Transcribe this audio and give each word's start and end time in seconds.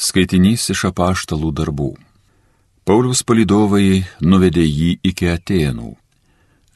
Skaitinys 0.00 0.70
iš 0.72 0.86
apaštalų 0.88 1.50
darbų. 1.52 1.90
Paulius 2.88 3.20
palidovai 3.20 4.06
nuvedė 4.24 4.64
jį 4.64 4.94
iki 5.04 5.28
Atenų. 5.28 5.92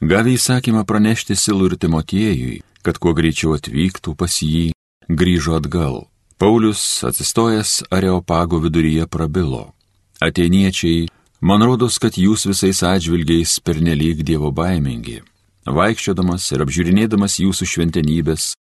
Gavę 0.04 0.34
įsakymą 0.36 0.82
pranešti 0.84 1.32
Silų 1.32 1.70
ir 1.70 1.76
Timotiejui, 1.80 2.60
kad 2.84 3.00
kuo 3.00 3.14
greičiau 3.16 3.56
atvyktų 3.56 4.12
pas 4.20 4.36
jį, 4.44 4.74
grįžo 5.08 5.56
atgal. 5.56 6.02
Paulius, 6.36 7.00
atsistojęs 7.08 7.86
Areopago 7.88 8.60
viduryje, 8.60 9.08
prabilo. 9.08 9.72
Ateniečiai, 10.20 11.08
man 11.40 11.64
rodos, 11.64 11.96
kad 11.96 12.20
jūs 12.20 12.44
visais 12.50 12.84
atžvilgiais 12.84 13.56
pernelyg 13.64 14.20
dievo 14.20 14.52
baimingi. 14.52 15.22
Vaikščiodamas 15.64 16.52
ir 16.52 16.66
apžiūrinėdamas 16.66 17.40
jūsų 17.40 17.72
šventenybės, 17.72 18.52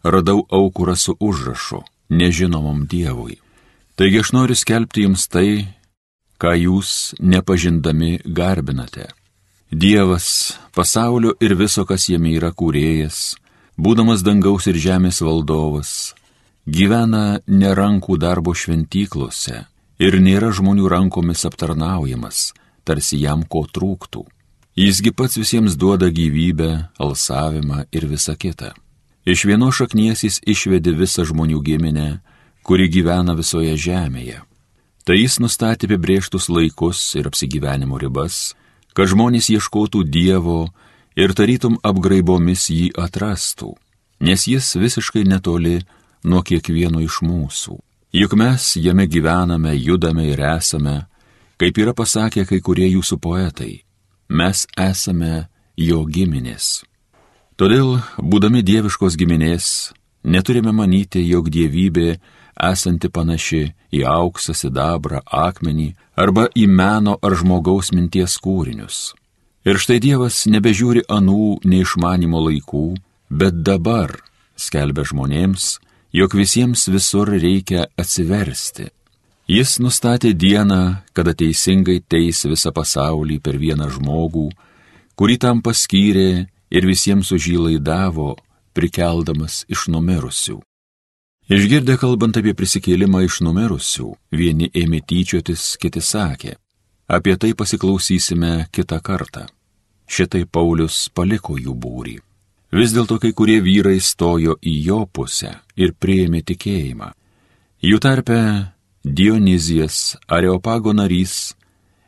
radau 0.00 0.46
aukurą 0.48 0.96
su 0.96 1.12
užrašu- 1.20 1.84
nežinomam 2.20 2.86
dievui. 2.88 3.36
Taigi 3.96 4.18
aš 4.20 4.32
noriu 4.36 4.54
skelbti 4.54 5.06
jums 5.06 5.22
tai, 5.32 5.64
ką 6.36 6.52
jūs 6.52 7.14
nepažindami 7.16 8.18
garbinate. 8.28 9.06
Dievas, 9.72 10.58
pasaulio 10.76 11.32
ir 11.40 11.54
viso, 11.56 11.86
kas 11.88 12.04
jame 12.12 12.34
yra 12.36 12.50
kūrėjas, 12.52 13.38
būdamas 13.80 14.20
dangaus 14.26 14.68
ir 14.68 14.76
žemės 14.76 15.22
valdovas, 15.24 16.12
gyvena 16.68 17.40
nerankų 17.48 18.20
darbo 18.20 18.52
šventyklose 18.52 19.64
ir 19.98 20.20
nėra 20.20 20.52
žmonių 20.52 20.92
rankomis 20.92 21.48
aptarnaujamas, 21.48 22.52
tarsi 22.84 23.22
jam 23.24 23.48
ko 23.48 23.64
trūktų. 23.64 24.26
Jisgi 24.76 25.16
pats 25.16 25.40
visiems 25.40 25.80
duoda 25.80 26.12
gyvybę, 26.12 26.92
alsavimą 27.00 27.86
ir 27.96 28.10
visą 28.12 28.36
kitą. 28.36 28.74
Iš 29.24 29.48
vienos 29.48 29.80
šaknies 29.80 30.28
jis 30.28 30.42
išvedė 30.44 30.92
visą 31.00 31.24
žmonių 31.24 31.64
giminę, 31.64 32.10
kuri 32.66 32.88
gyvena 32.90 33.36
visoje 33.38 33.76
žemėje. 33.78 34.42
Tai 35.06 35.14
jis 35.14 35.38
nustatė 35.38 35.86
apibrieštus 35.86 36.48
laikus 36.50 37.00
ir 37.14 37.28
apsigyvenimo 37.30 37.98
ribas, 38.02 38.56
kad 38.90 39.06
žmonės 39.12 39.52
ieškotų 39.54 40.02
Dievo 40.10 40.66
ir 41.14 41.34
tarytum 41.38 41.78
apgraibomis 41.86 42.66
jį 42.74 42.88
atrastų, 42.98 43.76
nes 44.26 44.48
jis 44.50 44.72
visiškai 44.74 45.22
netoli 45.30 45.78
nuo 46.26 46.42
kiekvieno 46.42 47.02
iš 47.04 47.20
mūsų. 47.22 47.78
Juk 48.16 48.34
mes 48.40 48.72
jame 48.80 49.06
gyvename, 49.06 49.76
judame 49.76 50.26
ir 50.32 50.42
esame, 50.56 51.04
kaip 51.60 51.78
yra 51.78 51.94
pasakę 51.94 52.46
kai 52.48 52.58
kurie 52.64 52.88
jūsų 52.88 53.20
poetai, 53.22 53.84
mes 54.28 54.66
esame 54.74 55.46
jo 55.76 56.02
giminės. 56.08 56.82
Todėl, 57.56 58.00
būdami 58.18 58.64
dieviškos 58.66 59.14
giminės, 59.16 59.92
neturime 60.26 60.74
manyti, 60.74 61.22
jog 61.24 61.48
dievybė 61.54 62.16
esanti 62.56 63.08
panaši 63.12 63.62
į 63.94 64.02
auksą, 64.10 64.54
sidabrą, 64.56 65.22
akmenį 65.24 65.92
arba 66.18 66.48
į 66.56 66.66
meno 66.68 67.16
ar 67.22 67.36
žmogaus 67.38 67.92
minties 67.94 68.38
kūrinius. 68.42 69.14
Ir 69.66 69.80
štai 69.82 69.98
Dievas 70.02 70.44
nebežiūri 70.46 71.06
anų 71.10 71.62
neišmanimo 71.66 72.38
laikų, 72.48 72.86
bet 73.30 73.62
dabar 73.66 74.14
skelbia 74.56 75.04
žmonėms, 75.04 75.78
jog 76.14 76.36
visiems 76.38 76.86
visur 76.88 77.32
reikia 77.34 77.88
atsiversti. 77.98 78.92
Jis 79.46 79.76
nustatė 79.78 80.32
dieną, 80.34 81.02
kada 81.14 81.34
teisingai 81.34 82.00
teis 82.02 82.44
visą 82.46 82.72
pasaulį 82.74 83.38
per 83.42 83.58
vieną 83.58 83.90
žmogų, 83.94 84.48
kurį 85.18 85.36
tam 85.42 85.62
paskyrė 85.62 86.46
ir 86.70 86.86
visiems 86.86 87.30
už 87.34 87.50
jį 87.52 87.58
laidavo, 87.66 88.34
prikeldamas 88.76 89.64
iš 89.72 89.88
numirusių. 89.92 90.60
Išgirdę 91.46 91.94
kalbant 92.02 92.36
apie 92.36 92.56
prisikėlimą 92.58 93.22
iš 93.26 93.40
numirusių, 93.46 94.12
vieni 94.34 94.66
ėmė 94.74 95.00
tyčiotis, 95.06 95.76
kiti 95.78 96.02
sakė, 96.02 96.56
apie 97.06 97.36
tai 97.38 97.52
pasiklausysime 97.54 98.66
kitą 98.74 98.98
kartą. 99.00 99.46
Šitai 100.06 100.44
Paulius 100.46 101.06
paliko 101.14 101.56
jų 101.58 101.74
būrį. 101.74 102.16
Vis 102.74 102.92
dėlto 102.94 103.18
kai 103.22 103.30
kurie 103.32 103.60
vyrai 103.62 104.00
stojo 104.02 104.56
į 104.58 104.74
jo 104.88 105.04
pusę 105.06 105.52
ir 105.78 105.94
prieėmė 105.94 106.42
tikėjimą. 106.46 107.12
Jų 107.86 107.98
tarpe 108.02 108.38
Dionizijas, 109.06 110.16
Areopago 110.26 110.90
narys, 110.92 111.54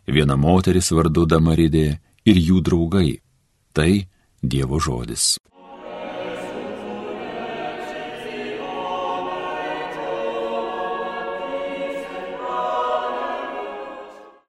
viena 0.06 0.34
moteris 0.34 0.90
vardu 0.90 1.26
Damaridė 1.30 2.00
ir 2.26 2.40
jų 2.42 2.62
draugai. 2.66 3.20
Tai 3.72 3.92
Dievo 4.42 4.82
žodis. 4.82 5.36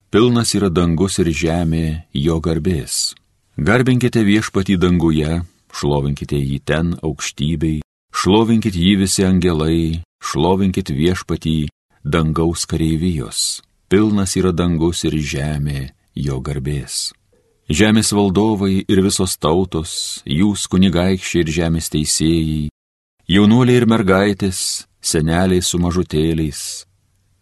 Pilnas 0.09 0.55
yra 0.57 0.69
dangus 0.73 1.19
ir 1.21 1.29
žemė 1.29 1.85
jo 2.13 2.39
garbės. 2.41 3.13
Garbinkite 3.57 4.23
viešpatį 4.25 4.77
danguje, 4.81 5.41
šlovinkite 5.75 6.39
jį 6.39 6.59
ten 6.65 6.95
aukštybei, 7.05 7.81
šlovinkit 8.15 8.75
jį 8.75 8.95
visi 9.03 9.25
angelai, 9.27 10.01
šlovinkit 10.23 10.89
viešpatį 10.89 11.69
dangaus 12.03 12.65
kareivijos. 12.65 13.61
Pilnas 13.89 14.35
yra 14.37 14.51
dangus 14.53 15.03
ir 15.05 15.17
žemė 15.17 15.89
jo 16.15 16.39
garbės. 16.41 17.11
Žemės 17.69 18.09
valdovai 18.17 18.81
ir 18.81 19.01
visos 19.05 19.37
tautos, 19.37 20.23
jūs 20.25 20.65
kunigaikščiai 20.71 21.43
ir 21.43 21.53
žemės 21.53 21.89
teisėjai, 21.93 22.69
jaunuoliai 23.29 23.77
ir 23.77 23.85
mergaitės, 23.85 24.87
seneliai 25.01 25.61
su 25.61 25.77
mažutėliais, 25.77 26.88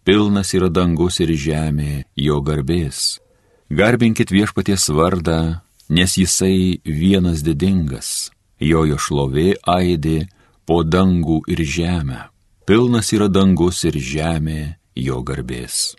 pilnas 0.07 0.53
yra 0.55 0.69
dangus 0.71 1.17
ir 1.19 1.33
žemė 1.35 2.05
jo 2.15 2.37
garbės. 2.39 3.19
Garbinkit 3.67 4.31
viešpaties 4.31 4.87
vardą, 4.95 5.59
nes 5.91 6.13
jisai 6.15 6.79
vienas 6.87 7.43
didingas, 7.43 8.31
jo 8.63 8.85
jo 8.87 8.95
šlovė 8.95 9.57
aidė 9.67 10.29
po 10.63 10.79
dangų 10.87 11.41
ir 11.51 11.59
žemę. 11.59 12.21
Pilnas 12.63 13.11
yra 13.11 13.27
dangus 13.27 13.83
ir 13.83 13.99
žemė 13.99 14.77
jo 14.95 15.19
garbės. 15.27 15.97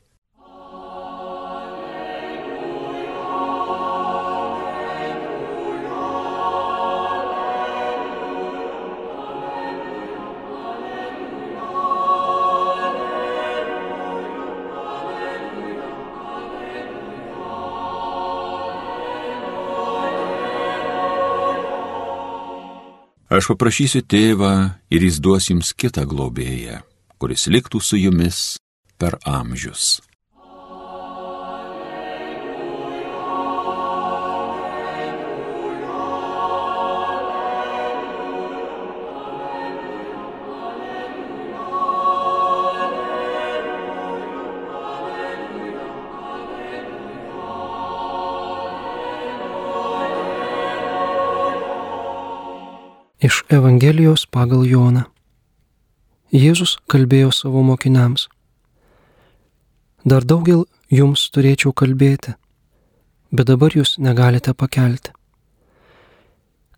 Aš 23.39 23.53
paprašysiu 23.53 24.01
tėvą 24.03 24.53
ir 24.91 25.05
jis 25.07 25.21
duos 25.23 25.47
jums 25.47 25.69
kitą 25.79 26.03
globėją, 26.11 26.81
kuris 27.23 27.47
liktų 27.47 27.79
su 27.79 28.01
jumis 28.01 28.57
per 28.99 29.15
amžius. 29.23 30.01
Iš 53.29 53.45
Evangelijos 53.53 54.23
pagal 54.33 54.63
Joną. 54.65 55.03
Jėzus 56.33 56.79
kalbėjo 56.89 57.29
savo 57.37 57.61
mokiniams. 57.61 58.23
Dar 60.09 60.25
daugel 60.25 60.63
jums 60.89 61.27
turėčiau 61.35 61.75
kalbėti, 61.77 62.33
bet 63.29 63.51
dabar 63.51 63.75
jūs 63.77 63.99
negalite 64.01 64.55
pakelti. 64.57 65.13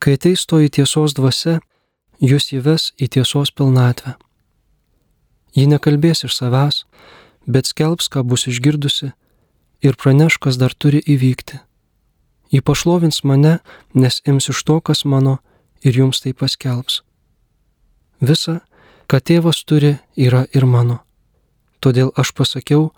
Kai 0.03 0.17
ateis 0.19 0.43
toji 0.51 0.73
tiesos 0.79 1.15
dvasia, 1.15 1.61
jūs 2.19 2.51
įves 2.57 2.89
į 2.99 3.07
tiesos 3.15 3.53
pilnatvę. 3.55 4.17
Ji 5.55 5.69
nekalbės 5.71 6.25
iš 6.27 6.35
savęs, 6.41 6.81
bet 7.47 7.71
skelbs, 7.71 8.09
ką 8.11 8.25
bus 8.27 8.49
išgirdusi 8.51 9.13
ir 9.87 10.01
praneš, 10.03 10.41
kas 10.43 10.59
dar 10.59 10.75
turi 10.75 11.05
įvykti. 11.15 11.63
Ji 12.51 12.65
pašlovins 12.67 13.23
mane, 13.23 13.61
nes 13.95 14.19
ims 14.27 14.51
iš 14.51 14.65
to, 14.67 14.81
kas 14.83 15.05
mano, 15.07 15.39
ir 15.85 15.97
jums 15.97 16.21
tai 16.21 16.33
paskelbs. 16.33 17.01
Visa, 18.21 18.61
ką 19.09 19.21
tėvas 19.21 19.65
turi, 19.65 19.97
yra 20.17 20.45
ir 20.55 20.67
mano. 20.67 21.01
Todėl 21.81 22.13
aš 22.21 22.35
pasakiau, 22.37 22.91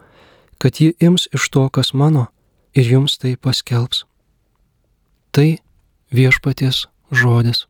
kad 0.59 0.81
ji 0.83 0.95
ims 0.99 1.29
iš 1.35 1.49
to, 1.55 1.69
kas 1.71 1.95
mano, 1.95 2.29
ir 2.75 2.87
jums 2.87 3.19
tai 3.19 3.37
paskelbs. 3.37 4.05
Tai 5.33 5.59
viešpaties 6.13 6.87
žodis. 7.11 7.67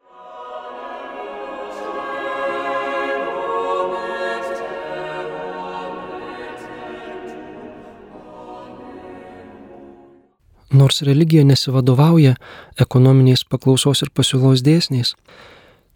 Nors 10.72 11.02
religija 11.02 11.44
nesivadovauja 11.44 12.34
ekonominiais 12.80 13.44
paklausos 13.44 14.02
ir 14.02 14.10
pasiūlos 14.14 14.64
dėsniais, 14.66 15.14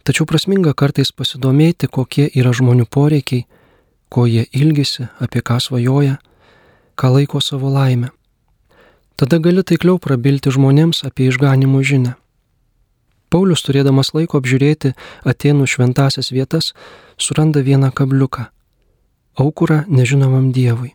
tačiau 0.04 0.26
prasminga 0.26 0.74
kartais 0.74 1.12
pasidomėti, 1.12 1.88
kokie 1.88 2.28
yra 2.34 2.52
žmonių 2.56 2.86
poreikiai, 2.90 3.46
ko 4.08 4.26
jie 4.26 4.46
ilgisi, 4.52 5.08
apie 5.20 5.42
ką 5.42 5.58
svajoja, 5.60 6.18
ką 6.96 7.12
laiko 7.16 7.40
savo 7.40 7.70
laimę. 7.72 8.12
Tada 9.16 9.40
gali 9.40 9.64
taikliau 9.64 9.98
prabilti 9.98 10.52
žmonėms 10.52 11.02
apie 11.08 11.30
išganimo 11.30 11.80
žinę. 11.82 12.14
Paulius, 13.32 13.64
turėdamas 13.66 14.12
laiko 14.14 14.38
apžiūrėti 14.38 14.92
Atenų 15.26 15.66
šventasias 15.66 16.30
vietas, 16.30 16.74
suranda 17.18 17.60
vieną 17.64 17.90
kabliuką- 17.90 18.46
aukurą 19.42 19.84
nežinomam 19.88 20.52
Dievui. 20.52 20.94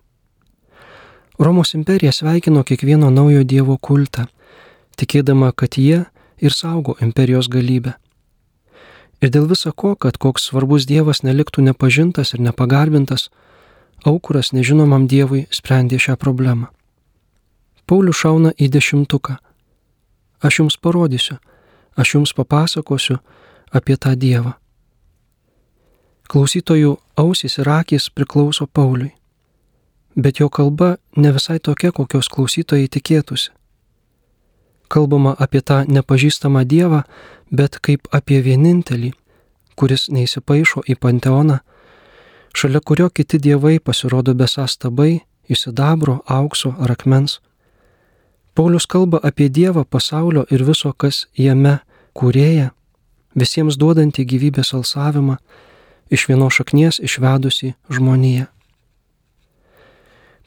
Romos 1.41 1.73
imperija 1.73 2.11
sveikino 2.11 2.63
kiekvieno 2.63 3.09
naujo 3.09 3.41
Dievo 3.43 3.77
kultą, 3.77 4.27
tikėdama, 4.93 5.47
kad 5.57 5.73
jie 5.73 6.03
ir 6.37 6.53
saugo 6.53 6.93
imperijos 7.01 7.47
galybę. 7.49 7.95
Ir 9.25 9.31
dėl 9.33 9.47
visa 9.49 9.71
ko, 9.73 9.95
kad 9.95 10.19
koks 10.21 10.43
svarbus 10.51 10.85
Dievas 10.85 11.23
neliktų 11.25 11.63
nepažintas 11.65 12.35
ir 12.35 12.43
nepagarbintas, 12.45 13.31
aukuras 14.05 14.51
nežinomam 14.53 15.07
Dievui 15.09 15.47
sprendė 15.49 15.97
šią 15.97 16.13
problemą. 16.21 16.67
Paulius 17.89 18.21
šauna 18.21 18.51
į 18.61 18.69
dešimtuką. 18.77 19.39
Aš 20.45 20.59
jums 20.59 20.77
parodysiu, 20.77 21.39
aš 21.97 22.13
jums 22.19 22.35
papasakosiu 22.37 23.17
apie 23.73 23.97
tą 23.97 24.13
Dievą. 24.13 24.53
Klausytojų 26.29 26.99
ausys 27.17 27.57
ir 27.57 27.73
akis 27.79 28.11
priklauso 28.13 28.69
Pauliui, 28.69 29.15
bet 30.15 30.39
jo 30.39 30.49
kalba 30.49 30.97
ne 31.15 31.31
visai 31.31 31.59
tokia, 31.59 31.91
kokios 31.91 32.29
klausytojai 32.29 32.87
tikėtųsi. 32.87 33.51
Kalbama 34.91 35.35
apie 35.39 35.61
tą 35.61 35.83
nepažįstamą 35.87 36.65
Dievą, 36.67 37.03
bet 37.51 37.79
kaip 37.79 38.07
apie 38.11 38.41
vienintelį, 38.43 39.13
kuris 39.79 40.09
neįsipaišo 40.11 40.83
į 40.87 40.97
panteoną, 40.99 41.61
šalia 42.55 42.81
kurio 42.83 43.07
kiti 43.09 43.39
dievai 43.39 43.79
pasirodo 43.79 44.35
besas 44.35 44.75
tabai, 44.77 45.21
įsidabro, 45.47 46.19
aukso 46.27 46.75
ar 46.79 46.91
akmens. 46.91 47.39
Paulius 48.55 48.85
kalba 48.85 49.19
apie 49.23 49.47
Dievą 49.49 49.85
pasaulio 49.87 50.43
ir 50.51 50.63
viso, 50.67 50.91
kas 50.91 51.25
jame 51.39 51.79
kūrėja, 52.13 52.71
visiems 53.35 53.77
duodantį 53.79 54.27
gyvybės 54.27 54.73
alsavimą, 54.75 55.37
iš 56.11 56.27
vienos 56.27 56.59
šaknies 56.59 56.99
išvedusi 56.99 57.75
žmoniją. 57.89 58.51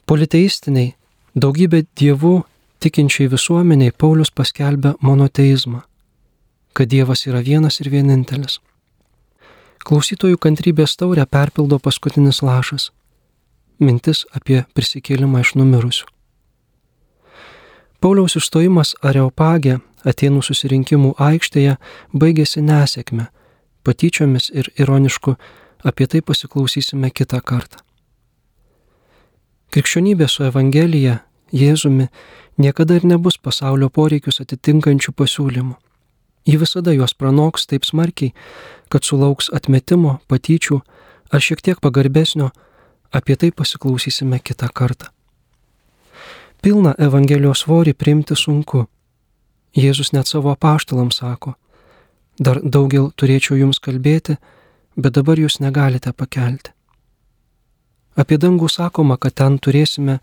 Politeistiniai, 0.05 0.91
daugybė 1.33 1.79
dievų 1.97 2.43
tikinčiai 2.83 3.25
visuomeniai 3.31 3.89
Paulius 3.89 4.29
paskelbė 4.29 4.91
monoteizmą, 5.01 5.79
kad 6.77 6.91
Dievas 6.91 7.23
yra 7.25 7.39
vienas 7.41 7.79
ir 7.81 7.89
vienintelis. 7.89 8.59
Klausytojų 9.81 10.37
kantrybės 10.37 10.93
taurę 11.01 11.25
perpildo 11.25 11.79
paskutinis 11.81 12.43
lašas- 12.45 12.91
mintis 13.85 14.25
apie 14.37 14.65
prisikėlimą 14.75 15.41
iš 15.41 15.55
numirusių. 15.55 16.05
Pauliaus 17.99 18.35
išstojimas 18.35 18.93
Areopagė 19.01 19.81
Atenų 20.05 20.43
susirinkimų 20.45 21.15
aikštėje 21.17 21.77
baigėsi 22.13 22.61
nesėkme, 22.61 23.27
patyčiomis 23.83 24.51
ir 24.53 24.69
ironišku, 24.77 25.35
apie 25.83 26.05
tai 26.07 26.21
pasiklausysime 26.21 27.09
kitą 27.09 27.41
kartą. 27.41 27.84
Krikščionybė 29.75 30.29
su 30.31 30.45
Evangelija, 30.47 31.17
Jėzumi, 31.51 32.05
niekada 32.55 32.95
ir 32.95 33.03
nebus 33.03 33.35
pasaulio 33.35 33.89
poreikius 33.91 34.37
atitinkančių 34.39 35.11
pasiūlymų. 35.11 35.73
Ji 36.47 36.59
visada 36.61 36.93
juos 36.95 37.11
pranoks 37.11 37.67
taip 37.67 37.83
smarkiai, 37.83 38.31
kad 38.87 39.03
sulauks 39.03 39.49
atmetimo, 39.51 40.21
patyčių 40.31 40.77
ar 41.27 41.43
šiek 41.43 41.59
tiek 41.59 41.81
pagarbesnio, 41.83 42.53
apie 43.11 43.35
tai 43.35 43.49
pasiklausysime 43.51 44.39
kitą 44.39 44.69
kartą. 44.71 45.09
Pilną 46.63 46.93
Evangelijos 46.95 47.65
svorį 47.65 47.97
priimti 47.99 48.39
sunku, 48.39 48.85
Jėzus 49.75 50.13
net 50.15 50.31
savo 50.31 50.53
apaštalams 50.55 51.19
sako, 51.19 51.57
dar 52.39 52.63
daugel 52.63 53.11
turėčiau 53.19 53.59
jums 53.59 53.83
kalbėti, 53.83 54.37
bet 54.95 55.19
dabar 55.19 55.35
jūs 55.35 55.59
negalite 55.59 56.15
pakelti. 56.15 56.71
Apie 58.15 58.37
dangų 58.39 58.69
sakoma, 58.71 59.17
kad 59.17 59.35
ten 59.41 59.57
turėsime 59.59 60.19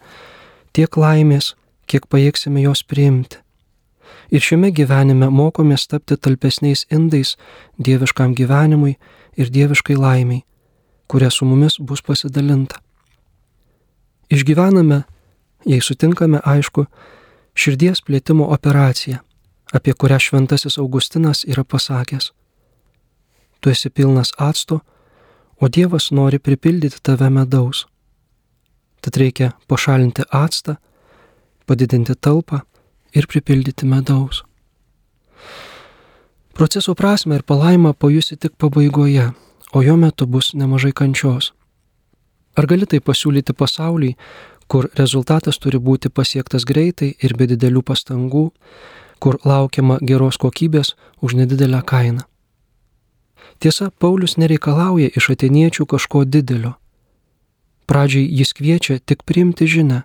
tiek 0.72 0.96
laimės, 0.96 1.52
kiek 1.86 2.06
pajėgsime 2.08 2.62
jos 2.64 2.82
priimti. 2.88 3.40
Ir 4.32 4.40
šiame 4.40 4.70
gyvenime 4.72 5.28
mokomės 5.28 5.86
tapti 5.88 6.16
talpesniais 6.16 6.86
indais 6.90 7.34
dieviškam 7.76 8.32
gyvenimui 8.36 8.96
ir 9.36 9.50
dieviškai 9.52 9.96
laimiai, 9.96 10.44
kuria 11.08 11.28
su 11.30 11.44
mumis 11.44 11.76
bus 11.80 12.00
pasidalinta. 12.00 12.80
Išgyvename, 14.32 15.02
jei 15.68 15.84
sutinkame, 15.84 16.40
aišku, 16.40 16.86
širdies 17.52 18.00
plėtimo 18.00 18.48
operaciją 18.56 19.20
apie 19.72 19.94
kurią 19.94 20.18
šventasis 20.20 20.78
Augustinas 20.78 21.44
yra 21.48 21.64
pasakęs. 21.64 22.32
Tu 23.60 23.70
esi 23.70 23.90
pilnas 23.90 24.32
acto, 24.38 24.80
o 25.62 25.68
Dievas 25.68 26.10
nori 26.10 26.38
pripildyti 26.38 26.98
tave 27.02 27.28
medaus. 27.30 27.86
Tad 29.00 29.16
reikia 29.16 29.52
pašalinti 29.70 30.24
actą, 30.34 30.74
padidinti 31.66 32.16
talpą 32.18 32.58
ir 33.14 33.28
pripildyti 33.30 33.86
medaus. 33.86 34.42
Proceso 36.58 36.94
prasme 36.94 37.38
ir 37.38 37.44
palaimą 37.46 37.92
pajusi 37.94 38.36
tik 38.36 38.58
pabaigoje, 38.58 39.28
o 39.72 39.82
jo 39.82 39.96
metu 39.96 40.26
bus 40.26 40.50
nemažai 40.54 40.92
kančios. 40.92 41.52
Ar 42.58 42.66
gali 42.66 42.86
tai 42.86 42.98
pasiūlyti 42.98 43.54
pasauliui, 43.54 44.16
kur 44.66 44.90
rezultatas 44.98 45.62
turi 45.62 45.78
būti 45.78 46.10
pasiektas 46.10 46.66
greitai 46.66 47.14
ir 47.22 47.36
be 47.38 47.46
didelių 47.54 47.84
pastangų, 47.86 48.44
kur 49.22 49.38
laukiama 49.46 50.02
geros 50.02 50.42
kokybės 50.42 50.96
už 51.22 51.38
nedidelę 51.38 51.86
kainą. 51.86 52.26
Tiesa, 53.62 53.90
Paulius 54.02 54.34
nereikalauja 54.42 55.12
iš 55.16 55.28
ateiniečių 55.34 55.86
kažko 55.86 56.24
didelio. 56.26 56.72
Pradžiai 57.86 58.26
jis 58.26 58.50
kviečia 58.58 58.98
tik 58.98 59.22
priimti 59.28 59.68
žinę, 59.70 60.02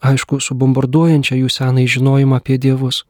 aišku, 0.00 0.40
subombarduojančią 0.40 1.36
jų 1.42 1.50
senai 1.52 1.84
žinojimą 1.94 2.40
apie 2.40 2.56
dievus. 2.58 3.02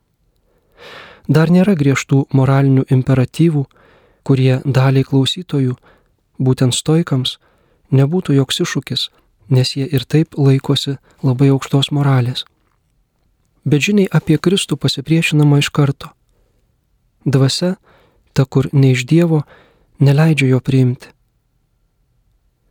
Dar 1.28 1.50
nėra 1.54 1.76
griežtų 1.78 2.24
moralinių 2.34 2.86
imperatyvų, 2.96 3.66
kurie 4.26 4.58
daliai 4.64 5.06
klausytojų, 5.06 5.76
būtent 6.38 6.74
stoikams, 6.74 7.38
nebūtų 7.94 8.34
joks 8.40 8.60
iššūkis, 8.66 9.06
nes 9.54 9.76
jie 9.76 9.86
ir 9.86 10.02
taip 10.04 10.34
laikosi 10.34 10.98
labai 11.22 11.52
aukštos 11.54 11.92
moralės 11.94 12.44
bet 13.64 13.84
žiniai 13.88 14.10
apie 14.12 14.36
Kristų 14.38 14.76
pasipriešinama 14.80 15.58
iš 15.62 15.70
karto. 15.74 16.12
Dvasia, 17.24 17.76
ta 18.34 18.44
kur 18.44 18.68
ne 18.72 18.92
iš 18.92 19.06
Dievo, 19.06 19.42
neleidžia 19.98 20.48
jo 20.48 20.60
priimti. 20.60 21.08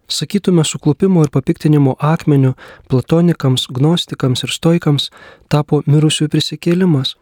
Sakytume, 0.07 0.63
suklupimo 0.63 1.23
ir 1.23 1.29
papiktinimo 1.31 1.95
akmeniu 1.99 2.53
platonikams, 2.87 3.65
gnostikams 3.71 4.43
ir 4.43 4.51
stoikams 4.51 5.09
tapo 5.49 5.81
mirusiųjų 5.87 6.29
prisikėlimas, 6.29 7.15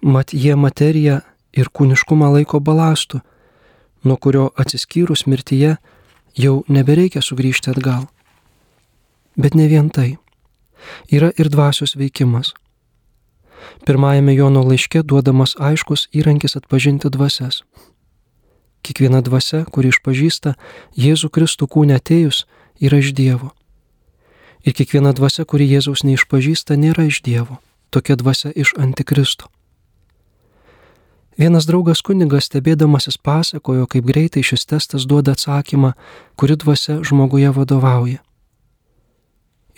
mat 0.00 0.32
jie 0.32 0.54
materiją 0.56 1.20
ir 1.52 1.68
kūniškumą 1.74 2.30
laiko 2.36 2.60
balastu, 2.60 3.20
nuo 4.04 4.16
kurio 4.16 4.48
atsiskyrus 4.56 5.26
mirtyje 5.26 5.76
jau 6.38 6.54
nebereikia 6.68 7.20
sugrįžti 7.20 7.74
atgal. 7.74 8.06
Bet 9.36 9.54
ne 9.54 9.66
vien 9.68 9.90
tai. 9.90 10.16
Yra 11.12 11.32
ir 11.36 11.50
dvasios 11.50 11.96
veikimas. 11.98 12.54
Pirmajame 13.86 14.34
Jono 14.34 14.60
laiške 14.68 15.00
duodamas 15.02 15.54
aiškus 15.56 16.08
įrankis 16.12 16.56
atpažinti 16.58 17.08
dvasias. 17.08 17.62
Kiekviena 18.84 19.20
dvasia, 19.24 19.64
kuri 19.64 19.88
išpažįsta 19.92 20.54
Jėzų 20.96 21.30
Kristų 21.32 21.68
kūnę 21.68 21.96
atėjus, 22.00 22.44
yra 22.80 23.00
iš 23.00 23.12
Dievo. 23.16 23.52
Ir 24.64 24.76
kiekviena 24.76 25.14
dvasia, 25.16 25.46
kuri 25.48 25.68
Jėzaus 25.68 26.04
neišpažįsta, 26.04 26.76
nėra 26.76 27.08
iš 27.08 27.22
Dievo. 27.24 27.60
Tokia 27.90 28.16
dvasia 28.20 28.52
iš 28.52 28.74
Antikristo. 28.76 29.48
Vienas 31.40 31.64
draugas 31.64 32.02
kunigas 32.04 32.50
stebėdamasis 32.50 33.16
pasakojo, 33.16 33.86
kaip 33.88 34.04
greitai 34.04 34.42
šis 34.44 34.66
testas 34.68 35.06
duoda 35.08 35.32
atsakymą, 35.32 35.94
kuri 36.36 36.56
dvasia 36.60 37.00
žmoguje 37.00 37.48
vadovauja. 37.56 38.20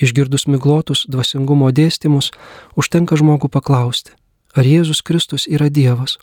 Išgirdus 0.03 0.49
miglotus 0.51 1.05
dvasingumo 1.07 1.71
dėstymus, 1.71 2.33
užtenka 2.75 3.17
žmogų 3.21 3.53
paklausti, 3.53 4.17
ar 4.57 4.67
Jėzus 4.67 5.03
Kristus 5.07 5.47
yra 5.47 5.71
Dievas. 5.71 6.19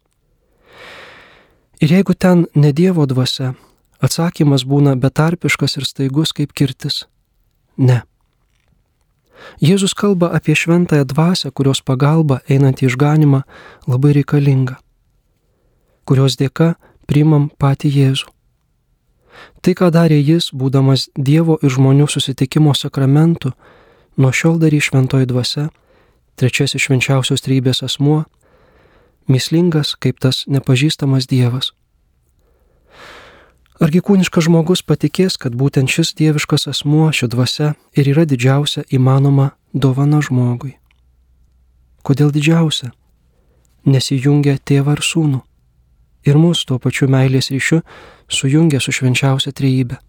Ir 1.79 1.95
jeigu 1.95 2.13
ten 2.13 2.45
ne 2.55 2.73
Dievo 2.75 3.05
dvasia, 3.07 3.53
atsakymas 4.03 4.65
būna 4.67 4.97
betarpiškas 4.99 5.79
ir 5.79 5.87
staigus 5.87 6.35
kaip 6.35 6.51
kirtis- 6.51 7.05
ne. 7.87 8.03
Jėzus 9.63 9.95
kalba 9.95 10.27
apie 10.35 10.55
šventąją 10.55 11.05
dvasę, 11.05 11.51
kurios 11.51 11.81
pagalba 11.81 12.41
einant 12.49 12.81
į 12.83 12.91
išganimą 12.91 13.43
labai 13.87 14.11
reikalinga, 14.17 14.75
kurios 16.05 16.35
dėka 16.35 16.75
priimam 17.07 17.49
patį 17.57 17.89
Jėzų. 17.99 18.38
Tai, 19.61 19.73
ką 19.75 19.89
darė 19.91 20.19
jis, 20.19 20.51
būdamas 20.55 21.09
Dievo 21.15 21.57
ir 21.61 21.73
žmonių 21.73 22.07
susitikimo 22.07 22.73
sakramentu, 22.77 23.51
nuo 24.17 24.31
šiol 24.31 24.59
darys 24.61 24.87
šventoji 24.89 25.27
dvasia, 25.29 25.69
trečiasis 26.39 26.85
švenčiausios 26.85 27.43
trybės 27.43 27.83
asmuo, 27.83 28.23
mislingas 29.27 29.95
kaip 29.99 30.19
tas 30.23 30.45
nepažįstamas 30.47 31.27
Dievas. 31.27 31.73
Argi 33.79 34.01
kūniškas 34.03 34.49
žmogus 34.49 34.81
patikės, 34.83 35.37
kad 35.39 35.53
būtent 35.55 35.87
šis 35.87 36.11
dieviškas 36.19 36.67
asmuo, 36.67 37.05
ši 37.15 37.29
dvasia 37.31 37.69
ir 37.95 38.09
yra 38.11 38.25
didžiausia 38.27 38.83
įmanoma 38.91 39.53
dovana 39.71 40.19
žmogui? 40.19 40.73
Kodėl 42.03 42.33
didžiausia? 42.35 42.91
Nesijungia 43.87 44.57
tėvą 44.59 44.97
ir 44.97 45.03
sūnų. 45.05 45.39
Ir 46.27 46.35
mūsų 46.39 46.65
tuo 46.67 46.77
pačiu 46.83 47.07
meilės 47.07 47.51
ryšiu 47.53 47.81
sujungia 48.27 48.81
su 48.83 48.91
švenčiausia 48.95 49.53
trejybė. 49.55 49.99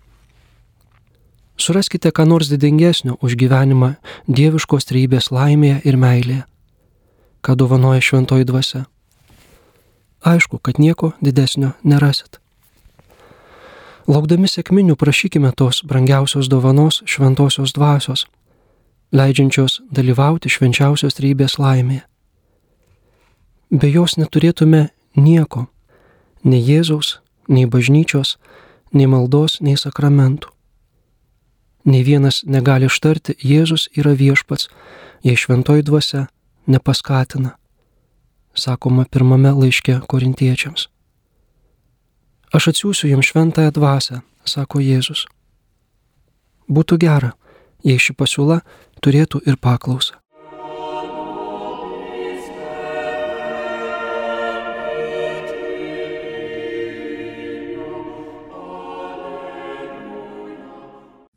Suraskite 1.61 2.11
ką 2.11 2.25
nors 2.25 2.49
didingesnio 2.49 3.19
už 3.21 3.37
gyvenimą 3.37 3.95
dieviškos 4.27 4.89
trejybės 4.89 5.29
laimėje 5.29 5.83
ir 5.85 5.99
meilėje, 6.01 6.45
ką 7.45 7.57
dovanoja 7.61 8.01
šventoji 8.01 8.49
dvasia. 8.49 8.87
Aišku, 10.25 10.59
kad 10.59 10.81
nieko 10.81 11.13
didesnio 11.21 11.75
nerasit. 11.85 12.41
Laukdami 14.09 14.49
sėkminių 14.49 14.97
prašykime 14.97 15.53
tos 15.53 15.83
brangiausios 15.85 16.49
dovanos 16.49 17.03
šventosios 17.07 17.77
dvasios, 17.77 18.25
leidžiančios 19.13 19.83
dalyvauti 19.93 20.49
švenčiausios 20.49 21.15
trybės 21.19 21.59
laimėje. 21.61 22.07
Be 23.71 23.87
jos 23.93 24.17
neturėtume 24.19 24.89
nieko, 25.15 25.69
nei 26.45 26.63
Jėzaus, 26.65 27.21
nei 27.49 27.67
bažnyčios, 27.67 28.37
nei 28.93 29.07
maldos, 29.07 29.61
nei 29.61 29.77
sakramentų. 29.77 30.51
Nei 31.85 32.05
vienas 32.05 32.43
negali 32.45 32.91
ištarti 32.91 33.37
Jėzus 33.41 33.89
yra 33.97 34.13
viešpats, 34.13 34.69
jei 35.25 35.37
šventoji 35.37 35.85
dvasia 35.87 36.27
nepaskatina, 36.69 37.57
sakoma 38.55 39.07
pirmame 39.11 39.53
laiške 39.57 40.01
korintiečiams. 40.09 40.89
Aš 42.53 42.73
atsiųsiu 42.73 43.09
jums 43.13 43.31
šventąją 43.31 43.71
dvasę, 43.73 44.21
sako 44.45 44.81
Jėzus. 44.83 45.25
Būtų 46.69 46.99
gera, 47.03 47.33
jei 47.87 47.99
ši 47.99 48.15
pasiūla 48.19 48.61
turėtų 49.03 49.41
ir 49.47 49.57
paklausą. 49.57 50.19